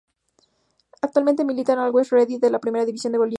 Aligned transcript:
Actualmente 1.03 1.45
milita 1.45 1.73
en 1.73 1.77
el 1.79 1.85
Always 1.85 2.09
Ready 2.09 2.39
de 2.39 2.49
la 2.49 2.57
Primera 2.59 2.85
División 2.85 3.13
de 3.13 3.19
Bolivia. 3.19 3.29